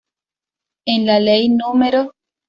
[0.93, 1.79] En la ley núm.